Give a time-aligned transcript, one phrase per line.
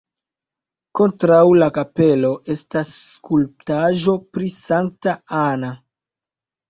[0.99, 5.71] Kontraŭ la kapelo estas skulptaĵo pri Sankta Anna.